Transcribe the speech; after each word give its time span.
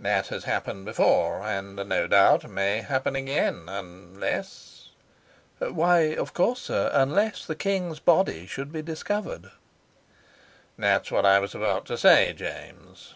"That 0.00 0.26
has 0.26 0.42
happened 0.42 0.84
before, 0.86 1.40
and 1.42 1.76
no 1.76 2.08
doubt 2.08 2.50
may 2.50 2.80
happen 2.80 3.14
again, 3.14 3.68
unless" 3.68 4.88
"Why, 5.60 6.16
of 6.16 6.34
course, 6.34 6.62
sir, 6.62 6.90
unless 6.92 7.46
the 7.46 7.54
king's 7.54 8.00
body 8.00 8.44
should 8.48 8.72
be 8.72 8.82
discovered." 8.82 9.52
"That's 10.76 11.12
what 11.12 11.24
I 11.24 11.38
was 11.38 11.54
about 11.54 11.86
to 11.86 11.96
say, 11.96 12.32
James." 12.32 13.14